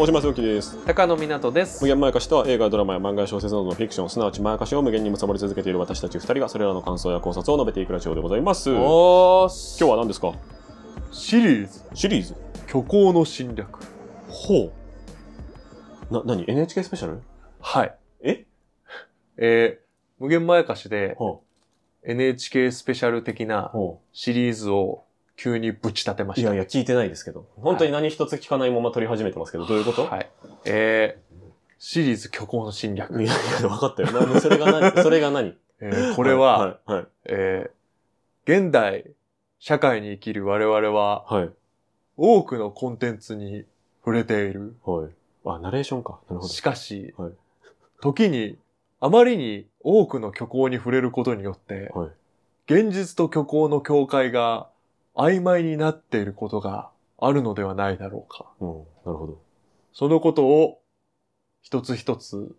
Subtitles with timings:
[0.00, 0.78] 大島聡樹です。
[0.86, 1.82] 高野湊です。
[1.82, 8.70] 無限まやかしとは映画ドラマや漫画や小説などのフィクションすなわちまやかしを無限に貪り続けている私たち二人がそれらの感想や考察を述べていくラジオでございます。
[8.70, 10.34] 今日は何ですか？
[11.10, 11.82] シリーズ。
[11.94, 12.36] シリーズ。
[12.68, 13.80] 虚構の侵略。
[14.28, 14.70] ほ
[16.10, 16.14] う。
[16.14, 17.20] な何？NHK スペシャル？
[17.60, 17.98] はい。
[18.20, 18.46] え？
[19.36, 21.42] えー、無限まやかしでほ
[22.04, 25.06] NHK スペシャル的うなほシリーズを
[25.38, 26.50] 急にぶち立てました。
[26.50, 27.46] ういやいや聞いてないですけど。
[27.56, 30.28] 本当に何一つ聞かないまま撮り始めてますけどどういうこと、はい。
[30.64, 31.38] えー、
[31.78, 33.22] シリーズ虚構の侵略。
[33.22, 34.10] い、やいや分かったよ。
[34.10, 34.90] なそれが何？
[35.00, 35.56] それが何？
[35.80, 37.06] えーこれは、はいはい。
[37.26, 39.12] えー、現代
[39.60, 41.50] 社会に生きる我々ははい。
[42.16, 43.64] 多くのコンテンツに
[44.04, 44.74] 触れている。
[44.84, 45.10] はい。
[45.44, 46.18] あナレーションか。
[46.28, 46.48] なるほど。
[46.48, 47.32] しかし、はい。
[48.00, 48.58] 時に
[48.98, 52.10] あまりに多くの虚構に触れることによって、はい。
[52.66, 54.66] 現実と虚構の境界が
[55.18, 58.46] 曖昧になっていることがあるのではないだろうか。
[58.60, 58.68] うん
[59.04, 59.38] なるほど
[59.92, 60.80] そのことを
[61.60, 62.54] 一つ一つ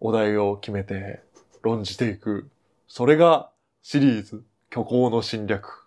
[0.00, 1.20] お題を決めて
[1.62, 2.48] 論じていく。
[2.88, 3.50] それが
[3.82, 5.84] シリーズ虚構の侵略。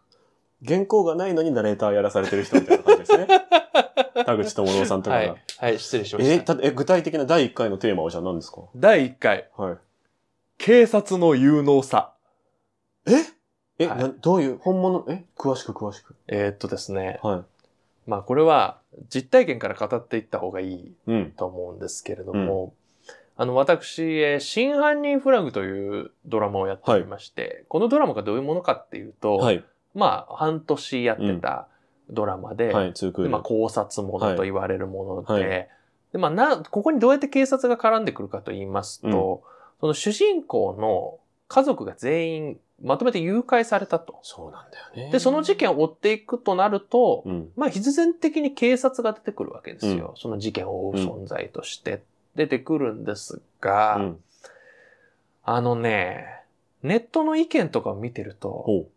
[0.65, 3.27] 原稿がないのにナレーターやらされてる人みたいな感じですね
[4.25, 5.41] 田口智郎さんとかが、はい。
[5.59, 6.55] はい、失礼しまえした。
[6.55, 8.61] たえ具体的な第1回のテーマはじゃあ何ですか？
[8.75, 9.77] 第1回、はい。
[10.57, 12.13] 警察の有能さ。
[13.05, 13.11] え？
[13.79, 16.15] え、はいなどういう、本物、え詳しく詳しく。
[16.27, 17.19] えーっとですね。
[17.21, 17.43] は
[18.07, 20.95] まあこれは実体験から語っていった方がいいい。
[21.07, 21.31] うん。
[21.31, 22.73] と思うんですけれども、
[23.35, 29.63] あの、私、えー真犯人フラグというドラマをやっておりまして、このドラマがどういうものかっていうと、はい。
[29.93, 31.67] まあ、半年やってた
[32.09, 33.29] ドラマで、はい、ツークール。
[33.29, 35.69] でまあ、考察ものと言われるもので、はい
[36.15, 39.43] で、まあ、な、ここにどうやって警察が絡んでくるかと言いますと、
[39.81, 41.19] その主人公の
[41.49, 44.19] 家族が全員まとめて誘拐されたと。
[44.21, 45.11] そうなんだよね。
[45.11, 47.49] で、その事件を追っていくとなると、うん。
[47.55, 50.13] まあ、必然的に警察が出てくるわけですよ。
[50.17, 52.03] その事件を追う存在として
[52.35, 54.19] 出てくるんですが、うん。
[55.43, 56.41] あのね、
[56.83, 58.87] ネットの意見とかを見てると、ほ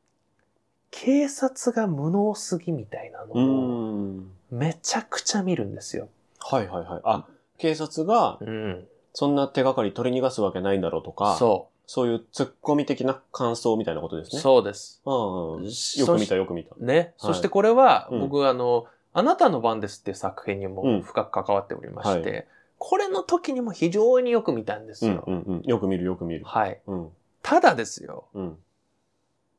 [0.90, 3.28] 警察が無能すぎみたいなう。
[3.32, 4.22] うのを。
[4.50, 6.08] めちゃくちゃ見るんですよ。
[6.40, 7.00] はいはいはい。
[7.04, 7.26] あ、
[7.58, 8.88] 警察が、うん。
[9.12, 14.36] そんな手がかり取り逃がすわけないんだろうとか、そそういう突っ込み的な感想みたいなことですう。
[14.36, 14.42] ね。
[14.42, 15.00] そうです。
[15.06, 15.64] うんうん。
[15.64, 16.76] よそく見たよく見た。
[16.78, 17.14] ね。
[17.16, 18.84] そしてこれは、うん僕、あの、
[19.14, 22.42] あなたの番ですっていう作品にうんも深く関わっておりまして、は
[22.76, 25.24] これの時にも非常によく見たんですうんよ。
[25.26, 25.62] うんうん。
[25.62, 26.44] よく見るよく見る。
[26.44, 26.78] はい。
[26.86, 27.08] うん。
[27.42, 28.58] ただですよ、うん。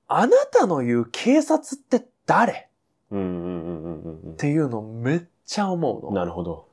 [0.08, 2.70] あなたの言う警察って誰？
[3.10, 6.14] うんうんうんうんうんっていうのめっちゃ思ううん。
[6.14, 6.20] の。
[6.20, 6.68] なるほど。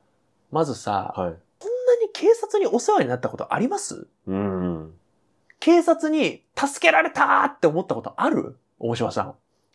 [0.53, 1.35] まずさ、はい。
[1.61, 4.07] そんなに警察にお世話になったことあります？
[4.27, 4.95] うんうん。
[5.67, 8.57] 警察に助けられたって思ったことある？
[8.79, 9.35] 大島さ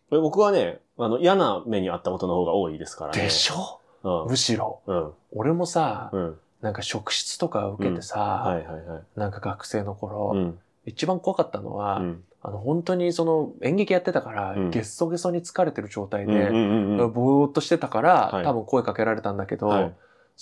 [0.10, 3.14] え僕はね、あの、嫌な目にあったことの方が多いですからん。
[3.14, 3.24] ね。
[3.24, 3.82] でしょ？
[4.08, 4.80] ょむしろ。
[4.88, 5.12] うん。
[5.34, 6.40] 俺もさ、うん。
[6.62, 9.04] なんか職質とか受けてさ、はいはいはい。
[9.18, 10.60] なんか学生の頃、うん。
[10.86, 12.24] 一番怖かったのは、うん。
[12.42, 17.12] あの本当にその演劇やってたから、うんゲッソゲソに疲れてる状態で、うんうんうんうん。
[17.12, 19.94] ぼーっとしてたから、はい多分声かけられたんだけど、はい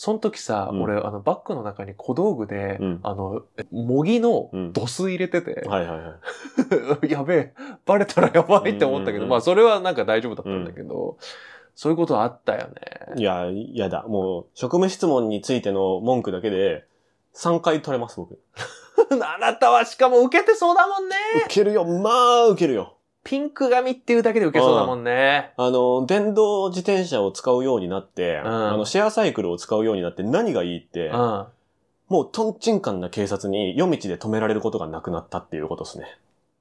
[0.02, 6.16] その時さ、うん俺、あの、バッグの中に小道具で、うんあの、模擬のうんドス入れてて、はいはいは
[7.04, 7.12] い。
[7.12, 7.54] やべえ、
[7.86, 11.18] バレたらやばいって思ったけど、うんうんうんまあ、それはなんか大丈夫だったんだけど、
[11.76, 12.76] そういうことはあったよね。
[13.18, 14.06] いや、嫌だ。
[14.08, 16.86] もう、職務質問についての文句だけで、
[17.36, 18.40] 3回取れます、僕。
[19.22, 21.16] あなたはしかも受けてそうだもんね。
[21.48, 21.84] 受けるよ。
[21.84, 22.94] まあ、受けるよ。
[23.30, 25.54] ピンク髪っていうだけで受けそうだもんね。
[25.56, 31.46] あの、電動自転車を使うようになって、んあの、シェアサイクルを使うようになって何がいいって、うん。
[32.08, 36.06] もう、トンチンカンな警察に夜道で止められることがなくなったっていうことですね。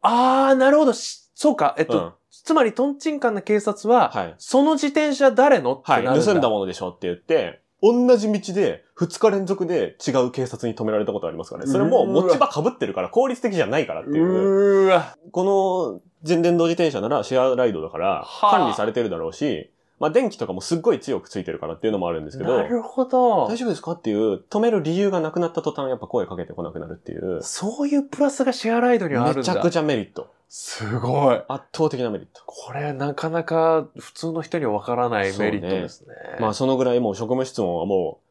[0.02, 0.92] あー、なるほど。
[0.92, 1.74] しそうか。
[1.78, 4.34] えっと、うんつまり、トンチンカンな警察は、はい。
[4.36, 5.96] その自転車誰のっては。
[6.02, 6.32] ないるんだ。
[6.32, 11.70] 盗んだものでしょって言って、同じ道で2日連続で違う警察に止められたことありますからね。
[11.70, 14.88] それも持ち場被ってるから効率的じゃないからっていう。
[14.88, 15.02] う。
[15.30, 23.56] この全電動自転車ならシェアライドだからはあ管理されてるだろうし、まあ電気とかもすっごい強くついてるからっていうのもあるんですけど、なるほど大。
[23.56, 29.38] 丈夫ですかっていう止める理由がなくなった途端やっぱ声かけてこなくなるっていう、そういうプラスがシェアライドにはあるんだ。
[29.38, 30.32] めちゃくちゃメリット。
[30.48, 31.42] すごい。
[31.46, 32.42] 圧倒的なメリット。
[32.46, 36.14] これ、なかなか普通の人にはわからないメリットですね。
[36.40, 38.27] まあそのぐらいもう職務質問はもう、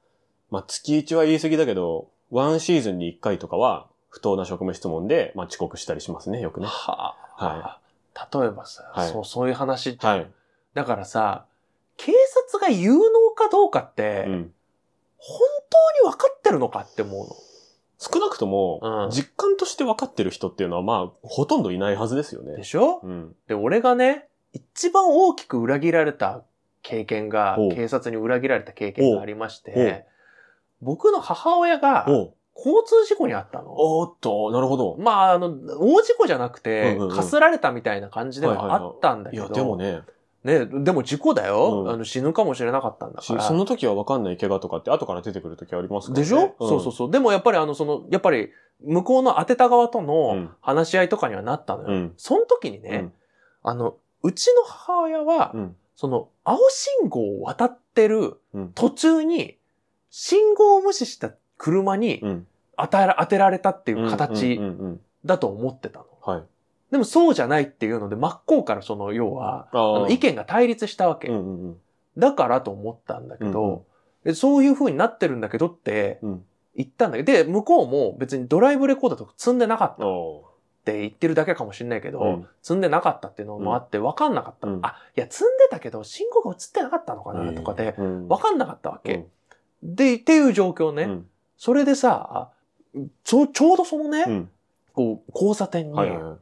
[0.49, 6.67] まあ月1は言い過ぎだけど、ワンシーズンに1回とかは不当な職務質問で、まあ遅刻したりしますね、よくね。
[6.67, 7.79] はあ、は
[8.33, 10.31] 例えばさ、はいそう、そういう話じゃんはい。
[10.73, 11.45] だからさ、
[11.97, 12.11] 警
[12.51, 12.99] 察が有能
[13.35, 14.53] かどうかって、うん。
[15.17, 15.39] 本
[16.03, 17.35] 当に分かってるのかって思うの。
[17.99, 22.55] 少なくとも、うん実感として分かってる人っていうのは、まあ、ほとんどいないはずですよね。
[22.55, 22.99] でしょ？
[23.03, 23.35] うん。
[23.47, 26.43] で、俺がね、一番大きく裏切られた
[26.83, 30.05] 経験が警察に裏切られた経験がありまして、
[30.81, 33.73] 僕の母親が交通事故にあったの。
[33.75, 34.95] おーっと、なるほど。
[34.99, 35.47] まあ、あの、
[35.79, 39.43] 大事故じゃなくてうんうんう、んかすられたみたいな感じではあったんだけど。
[39.43, 40.01] いや、でもね、
[40.43, 41.83] ね、でも事故だよ。
[41.83, 43.41] うんあの死ぬかもしれなかったんだから。
[43.41, 46.23] しその時は分かんない怪我とかって後から出てくる時ありますからね。
[46.23, 47.11] でしょ、そうそうそう。
[47.11, 48.49] でもやっぱりあの、その、やっぱり、
[48.83, 51.87] 向こうの当てた側とうのん話し合いとかにはなったのよ。
[51.89, 53.13] うんその時にね、うん
[53.63, 55.75] あの、うちの母親は、うん。
[55.95, 58.71] その、青信号を渡ってるうん。
[58.73, 59.57] 途中に、
[60.09, 62.47] 信号を無視した車にうん。
[62.79, 64.59] 当てら当てられたっていう形
[65.25, 66.05] だと思ってたの。
[66.21, 66.43] はい。
[66.91, 69.67] でもそうじゃないっていうので、真っ向からその、要は、
[70.09, 71.27] 意見が対立したわけ。
[71.27, 71.77] うんうんうん。
[72.17, 73.81] だからと思ったんだけど、うんうん
[74.25, 76.45] えそういう風になってるんだけどってうん
[76.75, 80.45] 言ったんだけど、で、向こうも別にドライブレコーダーとか積んでなかったっお
[80.85, 84.67] て言ってるだけかもしれないけど、うん積んでなかったっていうのもあって分かんなかった。
[84.67, 89.25] うんあ、いや、積んでたけど信号が映ってなかったのかなとかで、うん分かんなかったわけ。
[89.83, 91.03] で、っていう状況ね。
[91.03, 91.27] うん
[91.57, 92.51] それでさ、
[93.23, 94.49] ちょ、ちょうどそのね、うん。
[94.93, 96.37] こう、交差点に、はいはいはい。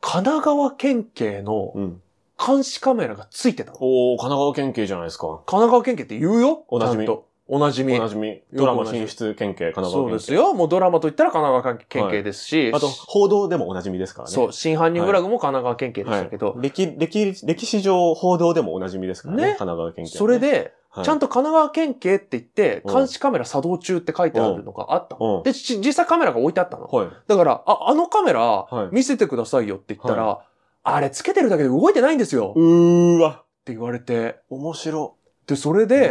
[0.00, 2.02] 神奈川県警のうん。
[2.42, 3.76] 監視カメラがついてたの。
[3.82, 5.26] おー、神奈川県警じゃないですか。
[5.26, 7.06] 神奈川県警って言うよおなじみ
[7.46, 7.94] おなじみ。
[7.94, 8.40] おなじみ。
[8.50, 10.24] ドラマ進出県警、神奈川県警。
[10.24, 10.48] そうです。
[10.48, 10.54] よ。
[10.54, 14.34] もうドラマと言ったら神奈川県警ですし、あと、報道でもおなじみですからね。
[14.34, 19.42] そう、真犯人フラグも神奈川県警でしたけど、はい、歴、歴、歴史上報道でもおなじみですからね。
[19.42, 26.86] ね神奈川県警、それ、で、はいちゃんと神奈川県警って言って、うん監視カメラ作動中って書いてあるのがあったで、ち実際カメラが置いてあったの。
[26.86, 27.08] はい。
[27.28, 30.40] だから、あ、あのカメラはい見せてくださいよって言ったら、
[30.82, 33.44] あれつけてるだけで動いてないんですようっーわ。
[33.64, 35.14] て言われて、面白。
[35.46, 36.10] で、それ面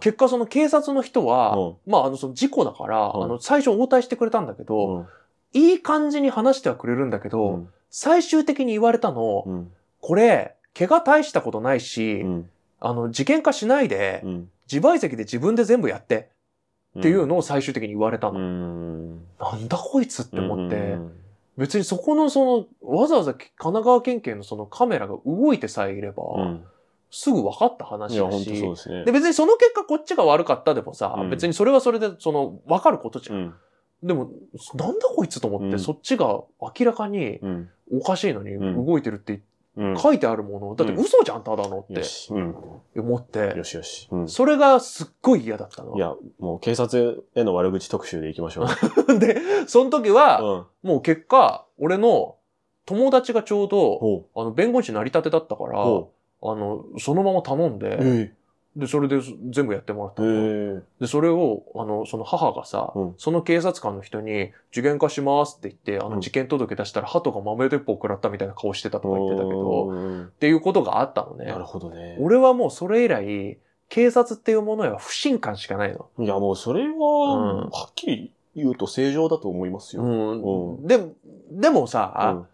[0.00, 5.06] 結果その警察の人は、うんまあ、あの、その事故だから、うんあの、最初応対してくれたんだけど、うん
[5.52, 9.72] いい感じに話してはくれるんだけど、うん最終的に言われたの、うん。
[10.02, 12.50] これ、怪我大したことないし、うん。
[12.86, 14.50] あの、事件化しないで、うん。
[14.70, 16.30] 自賠責で自分で全部やって
[16.98, 18.40] っていうのを最終的に言われたうの。
[18.40, 19.18] ん。
[19.38, 21.12] なんだこいつって思って、うん
[21.58, 26.64] 別にそこのその、わざわざ神奈川県警のそのカメラが動いてさえいれば、うん。
[27.10, 29.04] すぐ分かった話だしで、すね。
[29.06, 33.36] で別にその結果こっちが悪かったでもさ、うん別にそれはそれでその分かることじゃん。
[33.36, 33.54] うん。
[34.02, 34.30] でも、
[34.74, 36.26] なんだこいつと思って、うんそっちが
[36.60, 37.70] 明らかにうん。
[37.90, 39.42] おかしいのにうん動いてるってうん。
[39.98, 42.02] 書いてあるもの、だって嘘じゃん、ただのって。
[42.96, 44.08] 思ってよ、しよし。
[44.10, 44.28] うん。
[44.28, 45.96] それがすっごい嫌だったの。
[45.96, 48.64] いや、もう警察への悪口特集でいきましょ
[49.08, 49.18] う。
[49.20, 50.88] で、その時は、うん。
[50.90, 52.36] もう結果、俺の
[52.86, 58.32] 友達がちょうど、ほあの、弁護士成り立てだったから、あの、そのまま頼んで、
[58.76, 59.20] で、それで
[59.50, 60.26] 全部やってもらったえ。
[60.26, 60.78] えの。
[60.78, 60.82] え。
[61.00, 71.56] で、それを、あの、その母がさ、うんその警察官の人に、受験化しますって言って、あの、うん事件届出したら、鳩が豆鉄砲食らったみたいな顔してたとか言ってたけど、うんっていうことがあったのねな。
[71.56, 72.18] るほどね。
[72.20, 73.58] 俺はもうそれ以来、
[73.88, 76.08] 警察っていうものへは不信感しかないの。
[76.18, 76.96] いや、もうそれは、ん
[77.70, 80.02] はっきり言うと正常だと思いますよ。
[80.02, 80.84] うん。
[80.84, 81.12] うでも、
[81.50, 82.46] でもさ、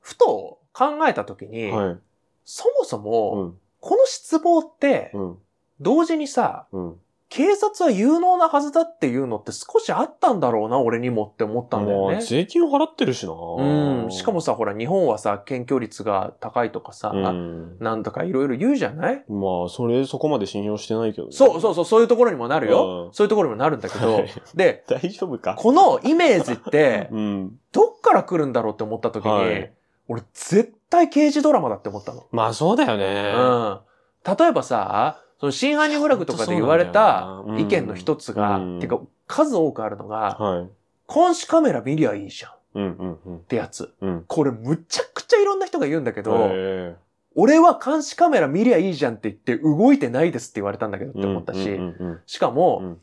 [0.00, 1.98] ふと考えた時に、うんはい。
[2.44, 3.58] そもそも、うん。
[3.80, 5.38] この失望って、うん。
[5.80, 6.94] 同時にさ、うん。
[7.32, 12.22] 警察は有能なはずだっていうのって少しあったんだろうな、俺にもって思ったんだよまあ、ね。
[12.22, 13.32] 税金を払ってるしな。
[13.32, 14.10] うん。
[14.10, 17.78] しかもさ、ほら、日本はさ、検挙率が高いとかさ、うん。
[17.78, 19.24] なんとかいろいろ言うじゃない？
[19.28, 23.04] まあ、それ、そこまで信用してないけどねそうそうそう、そういうところにもなるよ。
[23.06, 25.54] うんそういうところにもなるんだけど、はいで、大丈夫か？
[25.56, 27.58] このイメージって、 うん。
[27.70, 29.72] どっから来るんだろうって思った時に、はい
[30.08, 32.24] 俺絶対刑事ドラマだって思ったの。
[32.32, 33.32] まあ、そうだよね。
[33.36, 33.80] うん。
[34.36, 40.68] 例えばさ、その真犯人フラグとかで言われた意見の一つが、うんてか数多くあるのが、はい。
[41.12, 43.40] 監視カメラ見りゃいいじゃんっうんうんうん。
[43.44, 43.94] てやつ。
[44.00, 44.24] うん。
[44.26, 46.96] これむちゃくちゃいろんな人が言うんだけど、へ
[47.34, 51.78] 俺は監視カメラ見りゃいいじゃんって言って動いてないですって言われたんだけどっえて思ったし、
[52.26, 52.98] しかも、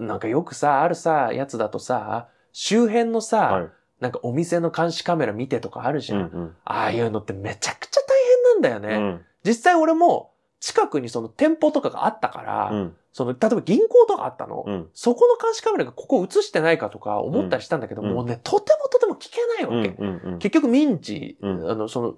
[0.00, 3.68] なんかよくさ、あるさ、やつだとさ、周辺のさ、はい。
[4.00, 6.20] なんかお店の監視カメラ見てとかあるじゃん。
[6.20, 8.18] うんああいうのってめちゃくちゃ大
[8.60, 9.04] 変なんだよね。
[9.04, 9.24] うん。
[9.42, 12.96] 実際俺も近くにその店舗とかがあったから、うん。
[13.12, 14.64] その、例えば銀行とかあったの。
[14.66, 14.88] うん。
[14.94, 19.78] そこの監視カメラがここ映してないかとか思ったりしたんだけど、うんもうね、とてもとても聞けないうん。
[19.78, 20.02] わけ。
[20.02, 20.32] うん。
[20.32, 20.38] うん。
[20.38, 22.14] 結局民事、うんあの、その、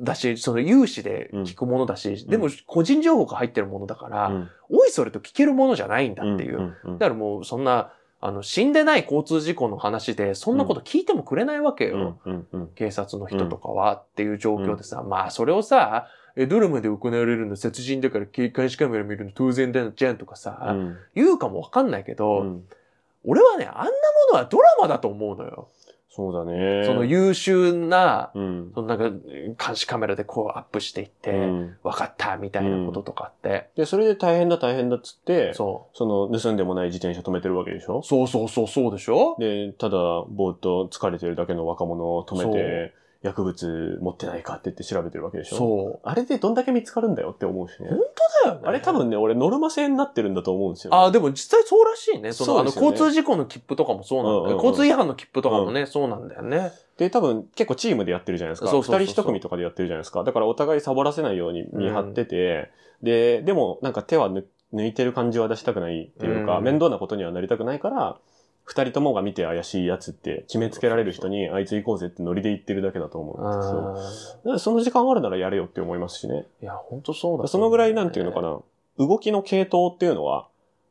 [0.00, 6.60] だし、その有志で聞くものだし、でも個人情報が入ってるものだから、うんおいそれと聞けるものじゃないんだっていう。
[6.60, 12.18] んうんだからもうそんな、あの、死んでない交通事故の話で、そんなこと聞いてもくれないわけよ。
[12.24, 22.64] うんうんうん警察の人とかはっていう状況でさ、まあそれをさ、え、ドラマで行われるの殺人だから警監視カメラ見るの当然だじゃんとかさ、うん言うかもわかんないけど、うん
[23.24, 23.90] 俺はね、あんなも
[24.32, 25.68] のはドラマだと思うのよ。
[26.10, 26.82] そうだね。
[26.84, 28.72] その優秀な、うん。
[28.74, 33.68] そのなんか、監視カメラでこうアップしていって、うん分かったみたいなこととかって。
[33.76, 38.00] で、それで大変だ大変だっつって、そその盗んでもない自転車止めてるわけでしょ？
[38.00, 38.02] う。
[38.02, 39.36] そうそうそうそうでしょ？
[39.38, 39.96] で、ただ、
[40.28, 45.56] ぼーっと疲れてるだけの若者を止めて、薬物持ってないかって言って調べてるわけでしょ？
[45.56, 46.08] そう。
[46.08, 47.98] あれでどんだけ見つかるんだよって思うしね本。
[48.42, 48.66] 当だよね。
[48.66, 50.96] あれ多分ね、俺ノルマ制になってるんだと思うんですよ、ね。
[50.96, 52.32] ああ、でも実際そうらしいね。
[52.32, 54.38] その、あの、そうですよね交通事故の切符とかもそうなんだよ。
[54.38, 56.72] うんうんうん交通違反の切符とかもね、そうなんだよね。
[56.96, 58.68] で、多分結構チームでやってるじゃないですか。
[58.68, 60.24] そうそう二人一組とかでやってるじゃないですか。
[60.24, 62.70] だからお互いサボらせないように見張ってて、
[63.02, 68.16] で、でもなんか手は抜抜いてる感じは出したくないっていうか、うん面倒なことにはなりたくないから、
[68.64, 74.34] 二人ともが見て怪しいやつって決めつけられる人にあいつ行こうぜってノリで言ってるだけだと思うんですよ。
[74.34, 76.46] あだからその時間あるならやれよって思いますしね。
[76.60, 78.40] ーいや、本当そうだ、そのぐらいなんていうのか。
[78.40, 78.58] な、
[78.98, 80.46] 動きの系統っていうのは、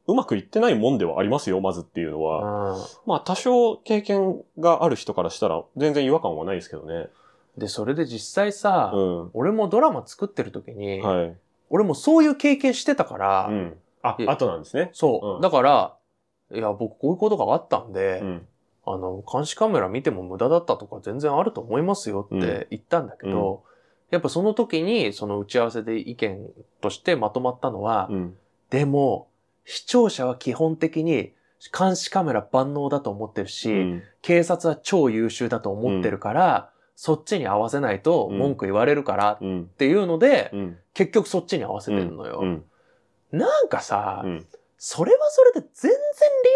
[0.07, 2.73] うまくいってないもんではありますよ、まずっていうのは。
[2.73, 7.07] うんまあ多少経験がある人からしたら全然違和感はないですけどね。
[7.57, 9.29] で、それで実際さ、うん。
[9.33, 11.37] 俺もドラマ作ってる時に、はい。
[11.69, 13.77] 俺もそういう経験してたから、うん。
[14.03, 14.89] あえ、後なんですね。
[14.93, 15.93] そう、うんだから、
[16.53, 18.47] いや、僕こういうことがあったんで、うん。
[18.85, 23.63] あの、監視カメラ見ても無駄だったとか全然あると思いますよって言ったんだけど、
[24.09, 26.49] やっぱその時にその打ち合わせで意見
[26.81, 28.37] としてまとまったのは、うん。
[28.69, 29.27] でも、
[29.65, 31.33] 視聴者は基本的に
[31.77, 39.67] 監視カメラ万能だと思ってるし、うん警察は超優秀だと思ってるから、そっちに合わせないと文句言われるからっうん。
[39.67, 40.77] ていうので、うん。
[40.93, 42.41] 結局そっちに合わせてるのよ。
[42.43, 42.63] うん。
[43.31, 44.45] なんかさ、うん。
[44.83, 45.97] それはそれで全然リ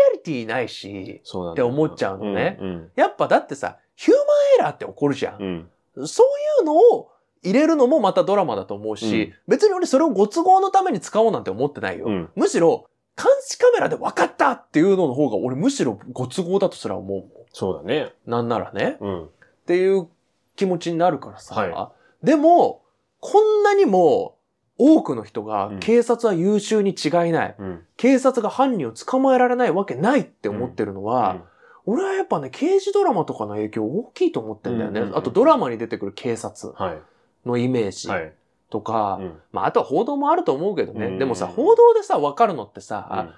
[0.09, 2.91] アリティないし、って思っちゃうのねうん。
[2.95, 4.25] やっぱだってさ、ヒューマン
[4.61, 5.69] エラーって起こるじゃん。
[5.95, 6.07] うん。
[6.07, 7.11] そういうのを
[7.43, 12.05] 入れるのもまたドラマだと思うし、うん別に俺それをご都合のために使おうなんて思ってないよ。
[12.07, 17.29] うんむしろ、監視カメラで分かったっていうのの方が俺むしろご都合だとすら思うもん。
[17.53, 18.11] そうだね。
[18.25, 18.97] なんならね。
[19.01, 19.25] うん。
[19.25, 19.29] っ
[19.67, 20.07] ていう
[20.55, 21.53] 気持ちになるからさ。
[21.53, 21.91] は
[22.23, 22.81] でも、
[23.19, 24.34] こんなにも
[24.77, 27.55] 多くの人がうん警察は優秀に違いない。
[27.57, 27.83] うん。
[27.97, 31.41] 警察が犯人を捕まえられないわけないって思ってるのは、うん
[31.87, 35.01] 俺はやっぱね、刑事ドラマとかの影響大きいと思ってんだよね。
[35.01, 36.97] うんうんうんあとドラマに出てくる警察はい。
[37.45, 38.33] のイメージはい。
[38.71, 41.05] とか、うんまああとは報道もあると思うけどね。
[41.05, 43.33] うんでもさ、報道でさ、わかるのってさ、うん捕まっ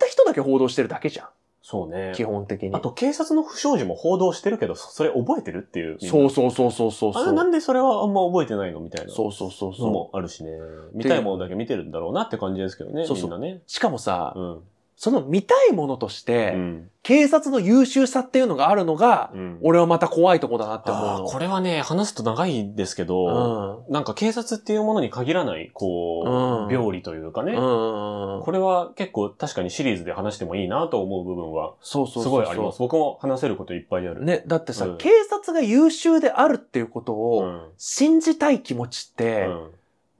[0.00, 1.28] た人だけ報道してるだけじゃん。
[1.70, 2.12] そうね。
[2.16, 2.74] 基本的に。
[2.74, 5.98] あと、警察の不祥事も報道してるけど、それ覚えてるっていう。
[6.00, 9.12] そうそうそうそうそうあれなんでそれはあんま覚えてないのみたいな。
[9.12, 10.52] そうそうそうのそもあるしね。
[10.94, 13.04] 見たいものだけ見てるんだろうなって感じですけどね。
[13.04, 13.52] そうそうみんなね。
[13.56, 13.62] う。
[13.66, 14.60] しかもさ、うん。
[15.00, 16.90] その見たいものとして、うん。
[17.04, 19.58] 警察の優秀さっていうのがあるのが、うん。
[19.62, 27.52] 俺はまた怖いとこだなって思うこれはね、話すと長いですけど、なんか警察っていうものに限らない、こう、うん病理というかね。
[27.52, 27.58] うん。
[27.60, 28.42] うんうん。
[28.42, 32.22] これは結構確かにシリーズで話してもいいなと思う部分は、そうそうそうそう。
[32.24, 32.80] すごいあります。
[32.80, 34.24] 僕も話せることいっぱいある。
[34.24, 37.68] ね、だってさ、うん警察が優秀であるっていうことうをん。
[37.76, 39.70] 信じたい気持ちって、うん。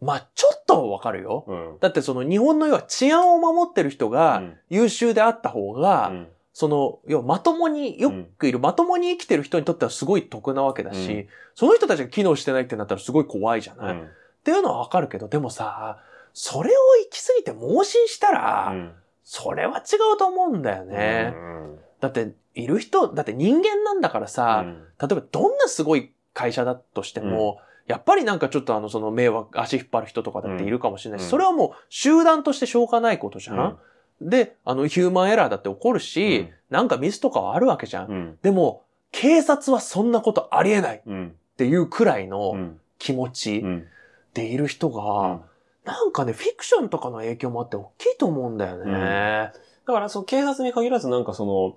[0.00, 1.44] まあちょっとはわかるよ。
[1.46, 1.78] うん。
[1.80, 4.56] だってその日本の要は治安を守ってる人がうん。
[4.70, 6.28] 優秀であった方が、うん。
[6.52, 11.28] その、要はまともによくいる、まともに生きてる人にとってはすごい得なわけだし、うん。
[11.54, 14.08] その人たちが機能してないってなったらすごい怖いじゃない、っうん。
[14.42, 16.00] ていうのはわかるけど、でもさ、
[16.32, 16.72] それを
[17.04, 18.92] 行き過ぎて盲信したら、うん。
[19.22, 21.32] それは違うと思うんだよね。
[21.32, 21.78] うん。
[22.00, 24.82] だって、いる人、だって人間なんだからさ、うん。
[25.00, 33.78] 例えばどんなすごい会社だとしても、やっぱりなんかちょっとあの、その迷惑、足引っ張る人とかだっているかもしれないし、うんそれはもう集団としてしょうがないことじゃん、
[34.20, 38.10] で、あの、ヒューマンエラーだって起こるし、うんなんかミスとかはあるわけじゃん。
[38.10, 38.38] うん。
[38.42, 41.34] でも、警察はそんなことありえないっうん。
[41.56, 42.80] ていうくらいのうん。
[42.98, 43.86] 気持ちうん。
[44.34, 45.40] でいる人が、
[45.86, 49.50] なんかね、フィクションとかの影響もあって大きいと思うんだよね。
[49.86, 51.76] だから、その警察に限らずなんかその、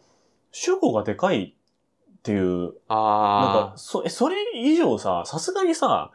[0.52, 1.56] 主語がでかい
[2.22, 6.12] っていう、なんあか、そ、え、それ以上さ、さすがにさ、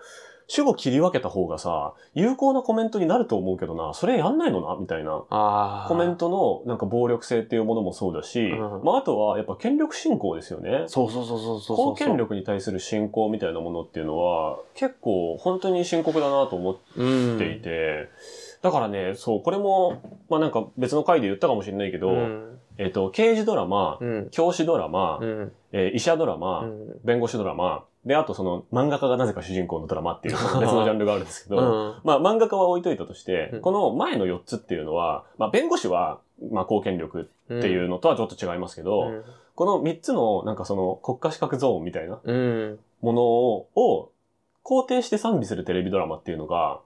[0.49, 5.25] 主語切り分けた方がさ、有効なコメントになると思うけどな、それやんないのなみたいな。
[5.29, 5.37] あ。
[5.37, 5.89] ああ。
[5.89, 10.85] コメントのなんか暴力性っていうものもそうだし、うんまああとはやっぱ権力信仰ですよね。
[10.87, 11.77] そうそうそうそうそうそう。
[11.77, 17.39] 公権力に対する信仰みたいなものっていうのは結構本当に深刻だなと思っうん。
[17.39, 18.09] ていて、
[18.67, 22.59] だからね、そう、これも、まあなんか別の回で言ったかもしれないけど、うん。
[22.79, 24.29] えっ、と、刑事ドラマ、うん。
[24.31, 25.53] 教師ドラマ、うん。
[25.71, 27.01] えー医者ドラマ、うん。
[27.05, 30.43] 弁護士ドラマ、で、あとその漫画家がなぜか主人公のドラマっていう別
[30.73, 32.01] のジャンルがあるんですけど、うん。
[32.03, 36.19] まあ漫画家は置いといたとして、うんこの前の4つっていうのは、まあ弁護士は、
[36.51, 39.25] まあ公権力っていうのとはちょっと違いますけど、うん。
[39.55, 42.79] この3つのなんかその国家資格ゾーンみたいなうん。
[43.01, 44.11] ものをを
[44.67, 46.81] 肯定して賛美するテレビドラマっていうのが、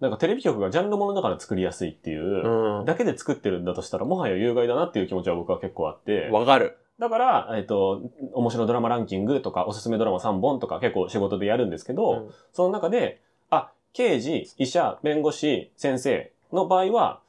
[0.00, 2.84] なんかテレビ局がジャンルものだから作りやすいっていう、うん。
[2.84, 6.28] だけで作ってるんだとしたら、もはや有害だなっていう気持ちは僕は結構あって。
[6.30, 6.78] わかる。
[6.98, 8.02] だから、えっ、と、
[8.32, 17.20] 面白ドラマランキングとか、おすすめドラマ3本とか結構仕事でやるんですけど、うんその中で、あ、刑事、医者、弁護士、先生の場合は、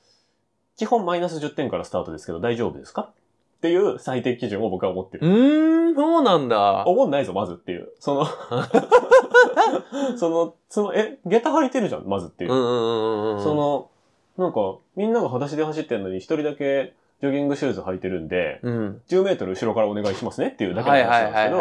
[0.75, 3.01] 基本マイナス10点からスタートですけど大丈夫ですか？
[3.01, 5.27] っていう最低基準を僕は思ってうる。
[5.27, 6.85] ーん、そうなんだ。
[6.87, 7.89] 思んないぞ、まずっていう。
[7.99, 8.25] その、
[10.17, 12.55] その、その、え、下駄履いてるじゃん、まずっていうう。
[12.55, 13.43] んうんうんうん。
[13.43, 13.89] そ、の、
[14.37, 19.01] なんか、みんなが裸足で走ってるのに一人だけジョギングシューズ履いてるんで、うん。
[19.09, 21.57] 10メートル後ろからお願いしますねっていうだけのはい話なんですけど。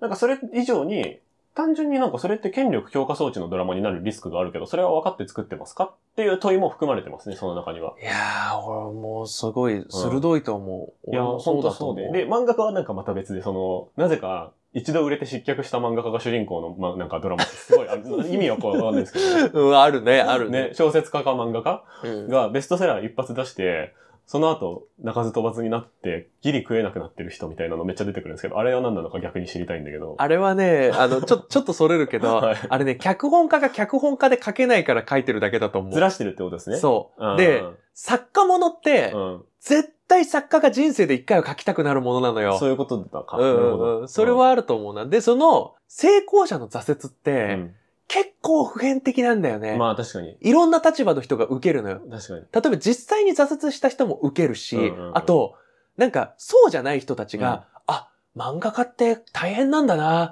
[0.00, 1.18] なんかそれ以上に、
[1.54, 7.94] 単純になんかそれって権力強化装置のドラマになるリスクがあるけど、それは分かって作ってますかっていう問いも含まれてますね、その中には。
[8.02, 11.10] いやー、俺もうすごい鋭いと思う。
[11.10, 12.24] いや、俺も本当と思そうで。
[12.24, 20.74] で、漫画家はなんかまた別で、その、なぜか、一度売れて失脚した漫画家が主人公の、ま、なんかドラマってすごい、あの意味はこうわかんないですけど、ね、 うん、あるね、あるねね、。
[20.74, 23.94] 小説家か漫画家うんがベストセラー一発出して、
[24.26, 30.16] その後、鳴かず飛ばずになって、ギリ食えなくなってる人みたいなのめっちゃ出てくるんですけど、あれは何なのか逆に知りたいんだけど。
[30.18, 35.92] あれはね、あの、ちょ、 ちょっとそれるけど、はいあれね、脚本家が脚本家で書けないから書いてるだけだと思う。
[35.92, 36.78] ずらしてるってことですね。
[36.78, 37.34] そう。
[37.34, 37.62] んで、
[37.92, 39.44] 作家ものって、うん。
[39.60, 42.58] 絶対作家が人生で一回は書きたくなるものなのよ。
[42.58, 43.36] そういうことだか。
[43.38, 44.08] うんうなるほどんうん。
[44.08, 45.06] それ、はあると思うな。
[45.06, 47.74] で、その、成功者の挫折っうて、ん
[48.06, 49.76] 結構普遍的なんだよね。
[49.76, 50.36] まあ確かに。
[50.40, 52.00] いろんな立場の人が受けるのよ。
[52.10, 52.40] 確かに。
[52.40, 55.54] 例えば実際に挫折した人も受けるし、うんうんうんあと、
[55.96, 60.26] なんか、そうじゃない人たちが、あ、漫画家って大変なんだな。
[60.26, 60.30] っ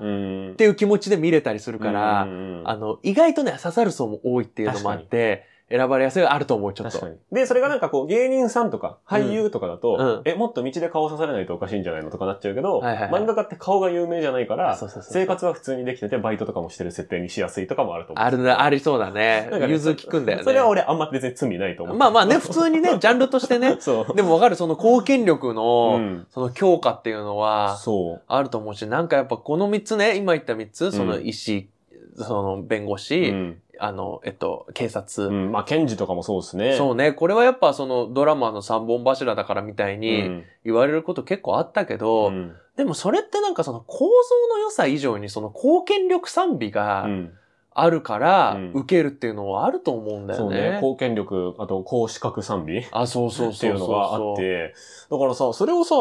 [0.57, 7.09] ていう気持ちで見れたりするから、うんうんうんあの、意外とね、刺さる層も多いっていうのもあって、選ばれやすいはあると思う、ちょっと。
[7.33, 18.25] で、それがなんかこう、芸人さんとか、俳優とかだと、うんえ、もっと道で顔刺されないとおかしいんじゃないのとかなっちゃうけど、はいはいはい漫画家って顔が有名じゃないから、生活は普通にできてて、バイトとかもしてる設定にしやすいとかもあると思う。
[18.25, 19.67] あるな、ありそうだねなんか。
[19.67, 20.45] ね融通聞くんだよね。
[20.45, 21.97] それは俺あんま別に罪ないと思う。
[21.97, 23.77] まあまあね、普通にね、 ジャンルとしてね。
[23.81, 24.17] そう。
[24.17, 28.23] でもわかる、その貢献力の、うんその強化っていうのは、そう。
[28.27, 31.69] あると思うし、なんかやっぱこの3つね、今言った3つ、そのうん医師、
[32.17, 33.59] その弁護士、うん。
[33.85, 35.53] あの、えっと、警察、うん。
[35.53, 36.77] まあ、検事とかもそうですね。
[36.77, 47.33] そうね、これはやっぱそのドラマの三本柱だからみたいにん言われること結構あったけど、うんでもそれってなんかその構造の良さ以上にその貢献力賛美がうん
[47.75, 50.71] あるからうん受けるっていうのはあると思うんだよそうね。
[50.71, 50.77] ね。
[50.77, 54.75] 貢献力、あと、高資格賛美あ、そうそうってそそういううのがあって、
[55.11, 55.95] だからさ、それをさ、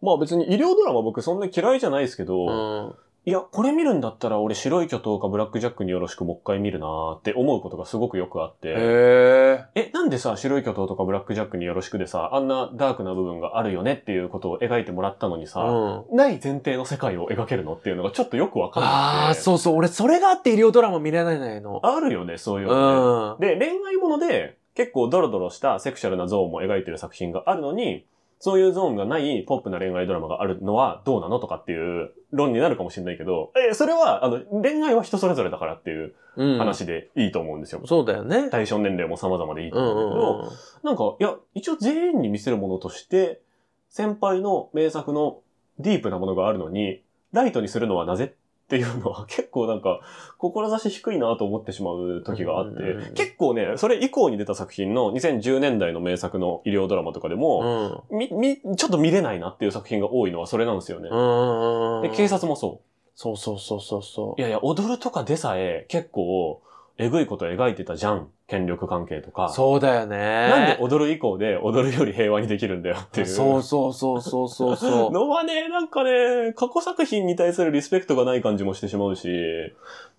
[0.00, 2.94] まあ別に医療ドラマ僕そんな嫌いじゃないですけど、うん。
[3.26, 15.46] いや、これ見るんだったら俺白い巨頭かブラックジャックによろしくもう一回見るなーって思うことがすごくよくあって、へえ、なんでさ、白い巨頭とかブラックジャックによろしくでさ、あんなダークな部分があるよねっていうことを描いてもらったのにー。
[15.46, 16.16] さ、うん。
[16.16, 18.96] ない前提の世界を描けるのっていうのがちょっとよくわかんなくて。
[18.96, 19.76] ああ、そうそう。
[19.76, 21.80] 俺それがあって医療ドラマ見れないの。
[21.82, 23.54] あるよね、そういううのね。
[23.54, 23.58] ん。
[23.58, 28.06] で、恋愛もので結構ドロドロしたセクシャルなゾーンも描いてる作品があるのに、
[28.40, 36.58] そういうゾーンがないポップな恋愛ドラマがあるのはどうなのとかっていう論になるかもしれないけど、え、それは、あの、恋愛は人それぞれだからっていううん。
[36.58, 37.80] 話でいいと思うんですよ。
[37.84, 38.48] そうだよね。
[38.48, 40.48] 対象年齢も様々でいいとうん思うんだけど、うん
[40.84, 43.40] なんか、いや、一応全員に見せるものとして、
[43.88, 45.40] 先輩の名作の
[45.80, 48.30] ディープなものがあるのに、ライトにするのはなぜっ
[48.68, 50.00] ていうのは結構なんか、
[50.38, 58.18] 志低いなと思ってしまう時があって、結構ね、それ以降に出た作品の2010年代の名作の医療ドラマとかでも、うん。
[58.18, 58.28] み、
[58.62, 61.08] み、ちょっと見れないなっていう作品が多いのはそれなんですよね。
[61.10, 62.10] うん。
[62.10, 62.82] で、警察もそ
[63.14, 64.40] そうそうそうそうそうう。
[64.40, 64.42] い。
[64.42, 66.62] やいや、踊るとかでさえ結構、
[67.00, 68.28] えぐいこと描いてたじゃん。
[68.48, 69.48] 権力関係とか。
[69.50, 70.16] そうだよね。
[70.16, 73.26] なんで踊る以降で踊るより平和にできるんだよっていう。
[73.26, 75.10] そうそうそうそうそうそう。
[75.14, 79.28] のはね、なんかね、過去作品に対するリスペクトがない感じもしてしまうし。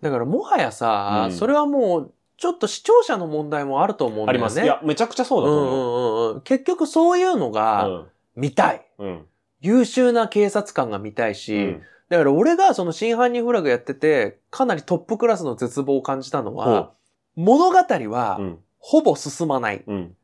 [0.01, 4.31] だからもはやさ、うんそれはもう、ちょっと視聴者の問題もあると思うんだよね。
[4.31, 4.61] あります。
[4.61, 5.73] いや、めちゃくちゃそうだと思う。
[5.73, 6.41] うんうんうんうん。
[6.41, 8.05] 結局そういうのが
[8.37, 8.85] 見たい。
[8.99, 9.07] うん。
[9.07, 9.25] うん。
[9.59, 16.91] 優秀な警察官が見たいし、うんだから俺がその真犯人フラグやってて、かなりトップクラスの絶望を感じたのは、
[17.35, 18.59] 物語はうん。
[18.79, 19.83] ほぼ進まない。
[19.85, 20.15] うん。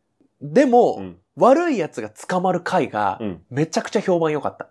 [0.41, 1.17] でも、うん。
[1.37, 3.41] 悪い奴が捕まる回がうん。
[3.49, 4.69] めちゃくちゃ評判良かった。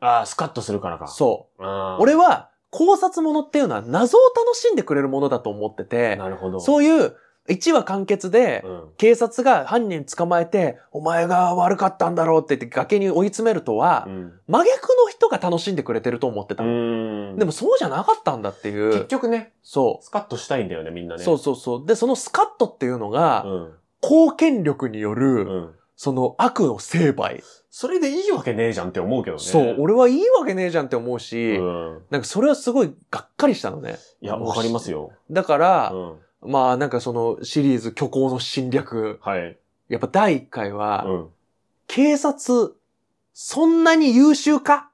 [0.00, 1.06] ああ、スカッとするからか。
[1.08, 1.62] そう。
[1.98, 6.60] 俺は考察ものっていうのは謎を楽しんでくれるものだと思ってて、なるほど。
[6.60, 7.16] そういう
[7.48, 8.88] 1話完結で、うん。
[8.96, 14.32] 警察が犯人捕まえて、お前が悪かったんだろうって言って崖に追い詰めるとはう、ん。
[14.48, 16.62] 真逆の人が楽しんでくれてると思ってた。
[16.64, 19.06] でもそうじゃなかったんだってい結う。
[19.08, 21.18] 局ね、そスカッとしたいんだよね、みんなう。
[21.18, 21.24] ね。
[21.24, 21.86] そうそうそう。
[21.86, 23.72] で、そのスカッとっていうのが、うん。
[24.02, 25.74] 貢献力にようる、ん。
[25.96, 27.42] その悪の成敗。
[27.70, 29.42] それでいいわけねえじゃんって思うけどね。
[29.42, 29.76] そう。
[29.78, 32.02] 俺はいいわけねえじゃんって思うし、うん。
[32.10, 33.98] なんかそれはすごいがっかりしたのね。
[34.20, 35.10] いや、わかりますよ。
[35.30, 36.16] だから、うん。
[36.46, 39.18] まあなんかそのシリーズ虚構の侵略。
[39.22, 39.58] はい。
[39.88, 41.28] やっぱ第1回は、うん。
[41.86, 42.74] 警察、
[43.32, 44.90] そんなに優秀か？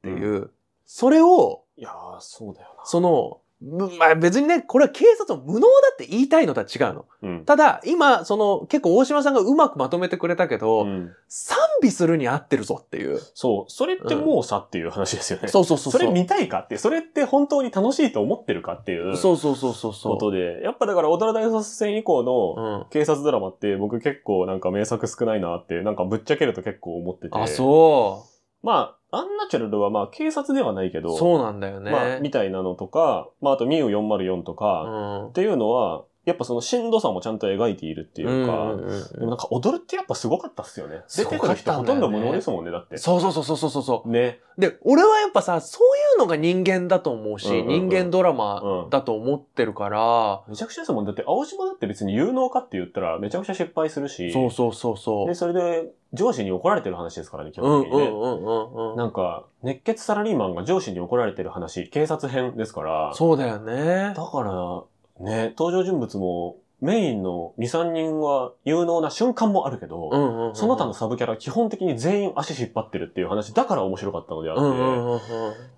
[0.02, 0.50] ていう、
[0.84, 7.06] それを、いやー、そうだよその、むまあ別にね、これは警察を無能だって言いたいのとは違うの。
[7.22, 7.28] な。
[7.28, 7.44] うん。
[7.44, 13.20] ただ、今、その、結構大島さんがうまくまとめてくれたけど、うん賛美するに合ってるぞっていう。
[13.34, 13.70] そう。
[13.70, 15.48] それってもうさっていう話ですよね。
[15.48, 15.92] そうそうそう。
[15.92, 20.12] それ見たいかって、それって本当に楽しいと思ってるかっていうそうそうそうそうそう。
[20.14, 22.86] ことで、やっぱだから、踊ら大捜査線以降のうん。
[22.90, 27.38] 警察ドラマって僕結構なんか名作少ないなって、なんかぶっちゃけると結構思ってて。
[27.38, 28.24] あ、そ
[28.62, 31.00] まあ、アンナチュラルはまあ警察ではないけ。
[31.00, 31.90] ど、そうなんだよね。
[31.90, 35.28] まあ、みたいなのとか、まああとミュー404とか、うん。
[35.28, 41.02] っていうのは、やっぱそのしんどさもちゃんと描いているっていうか、んんうんでもなんか踊るってやっぱすごかったっすよね。
[41.08, 42.98] 出てくる人ほとんど無能ですもんね、だって。
[42.98, 44.08] そうそうそうそうそうそう。
[44.10, 44.40] ね。
[44.58, 51.04] で、俺はやっぱさ、そういうのが人間だと思うし、うんうんうん人間ドラマだと思ってるから、めちゃくちゃですもん。
[51.04, 55.26] だって青島だって別に有能かって言ったらめちゃくちゃ失敗するし、そうそうそうそう。
[55.28, 58.06] で、それで上司に怒られてる話ですからね、基うん本的にね。
[58.08, 58.96] うんうんうんうん。
[58.96, 64.12] なんか、熱血サラリーマンが上司に怒られてる話、警察編ですから、そうだよね。
[64.16, 64.82] だから、
[65.20, 70.54] ね、登場人物もメインの2、3人は有能な瞬間もあるけど、うんうんうん。
[70.54, 75.20] その他のサブキャラ基本的に全員足引っ張ってるっていう話だから面白かったのであって、うんうんうん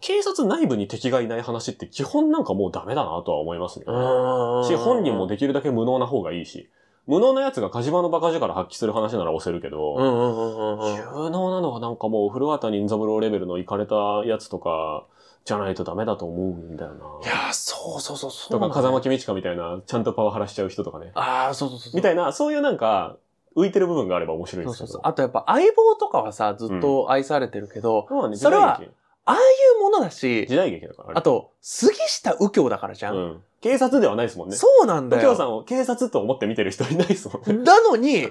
[0.00, 3.84] 警察内部に敵がいない話って基本なんかもうダメだなとは思いますね。
[3.86, 4.64] うん。
[4.66, 6.68] し、本人もでできるだけ無能な方がいいし、
[7.06, 10.94] 無能な奴が火事場のバカ力発揮する話なら押せるけど、うんうんうんうんうん。
[11.24, 13.94] 有能なのはなんかもう古畑任三郎レベルのイカれた
[14.26, 15.06] やつとか、
[15.44, 16.96] じゃないとダメだと思うんだよな。
[16.96, 21.12] いやー、そうそうそう、そうとか、風間公親みたいな、ちゃんとパワハラしちゃう人とかね。
[21.14, 21.96] ああ、そうそうそう。
[21.96, 23.16] みたいな、そういうなんか、
[23.56, 24.86] 浮いてる部分があれば面白いですけど。
[24.86, 25.10] そうそうそう。
[25.10, 28.80] あとやっぱ相棒とかはさ、ずっと愛されてるけど、まあねそれは
[29.24, 29.38] ああい
[29.78, 31.18] うものだし、時代劇だから。
[31.18, 33.12] あと、杉下右京だからじゃ。
[33.12, 33.42] うんん。
[33.60, 34.56] 警察ではないですもんね。
[34.56, 35.22] そうなんだよ。
[35.22, 37.64] 右京さんを警察と思って見てる人いないですもんね。
[37.64, 38.30] なのに、右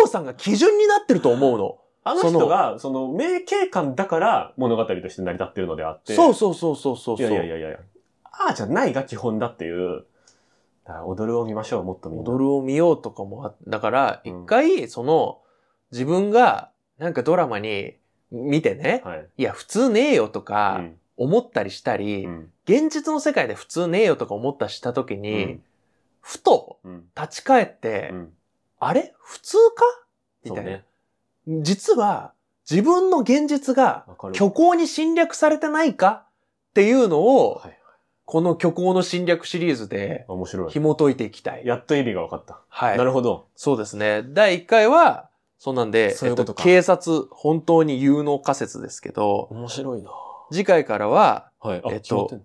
[0.00, 1.78] 京さんが基準になってると思うの。
[2.04, 6.14] あの人が、その、名警官だから物語として成り立ってるのであって。
[6.14, 7.16] そうそうそうそうそう。
[7.18, 7.78] いやいやいやいや。
[8.24, 10.04] ああじゃないが基本だっていう。
[10.84, 12.30] だから踊るを見ましょう、もっとみんな。
[12.30, 15.40] 踊るを見ようとかもあ、だから、うん一回、その、
[15.92, 17.96] 自分が、なんかドラマに
[18.30, 19.26] 見てね、はい。
[19.38, 20.98] いや、普通ねえよとうか、ん。
[21.16, 22.52] 思ったりしたり、うん。
[22.66, 25.62] 現実の世界で普通ねえよとか思ったりした時に、うん
[26.20, 27.04] ふとうん。
[27.14, 28.32] 立ち返って、うん。
[28.80, 29.14] あれ？
[29.18, 29.84] 普通か？
[30.42, 30.84] みたいな、そうね。
[31.46, 32.32] 実は、
[32.68, 34.06] 自分の現実が。
[34.32, 36.26] 虚構に侵略されてないか？
[36.70, 37.78] っていうのを、はい。
[38.24, 40.70] この虚構の侵略シリーズで面白い。
[40.70, 41.66] 紐解いていきたい。
[41.66, 42.60] やっと意味が分かった。
[42.68, 42.98] はい。
[42.98, 43.48] なるほど。
[43.54, 44.24] そうですね。
[44.28, 45.28] 第1回は、
[45.58, 50.10] そうなんで、そういうこと警察、本当に有能仮説ですけど、面白いな
[50.50, 51.82] 次回からは、はい。
[51.84, 52.44] あ、えっと決まってんの？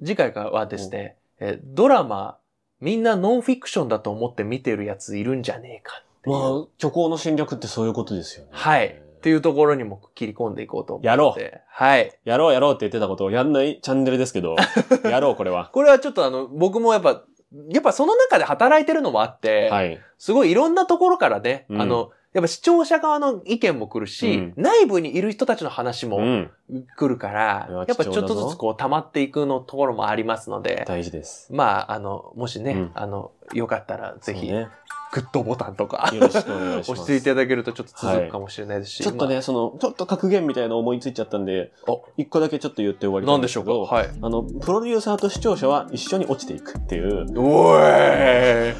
[0.00, 2.38] 次回からはですね、えドラマ、
[2.80, 8.50] みんなノンフィクションだと思って見てるやついるんじゃねえかまあ、虚構の侵略ってそういうことですよね。
[8.52, 8.86] はい。
[9.18, 11.08] っていうところにも切り込んでいこうと思って。
[11.08, 12.18] やろうはい。
[12.24, 14.54] やろうやろうって言ってたことをやんないチャンネルですけど、
[15.04, 15.70] やろうこれは。
[15.72, 17.24] これはちょっとあの、僕もやっぱ、
[17.70, 19.98] やっぱその中で働いてるのもあって、はい。
[20.18, 26.50] すごいいろんなところからね、うんあの、やっぱ視聴者側の意見も来るし、うん内部にいる人たちの話もうん。
[26.96, 31.52] 来るから、いややっぱちょっとずつこう溜まっていくのところもありますので、大事です。
[31.52, 34.68] まあ、あの、もしね、うんあの、よかったらぜひ、ね。
[35.12, 37.00] グッドボタンとか、よろしくお願いします。
[37.00, 44.08] 押していただけるとちょっと続くかもしれないですし、ちょっとね、その、ちょっと格言みたいなの思いついちゃったんで、お一個だけちょっと言って終わりまあ、なんでしょうかはい。
[44.20, 48.74] あの、プロデューサーと視聴者は一緒に落ちていくっていうおーい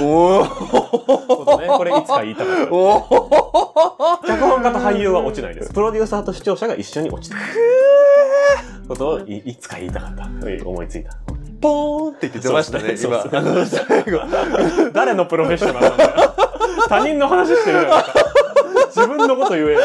[0.00, 2.72] おことね、これいつか言いたかった。
[2.72, 5.72] お脚本家と俳優は落ちないです。
[5.72, 7.38] プロデューサーと視聴者が一緒に落ちてい
[8.84, 10.26] くことをいいつか言いたかった。
[10.64, 11.35] 思いついた。
[11.60, 12.96] ポーンって言ってましたね、今。
[12.98, 14.20] そうそうあの、最後。
[14.92, 16.10] 誰のプロフェッショナルなんだよ。
[16.88, 17.86] 他人の話してる
[18.94, 19.80] 自分のこと言えよ。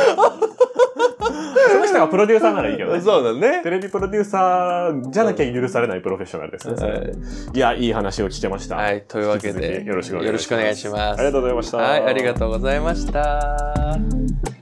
[1.72, 3.02] その人がプロデューサーならいいけどね。
[3.02, 3.70] そうだねテ。
[3.70, 6.76] レビプロデューサーじゃなきゃ許されないプロフェッショナルですね。
[6.76, 7.12] はい
[7.54, 8.76] いや、いい話を聞けました。
[8.76, 11.20] はい、というわけで、きよろしくお願いしますよろしくお願いします。
[11.20, 11.78] ありがとうございました。
[11.78, 14.61] はい、ありがとうございました。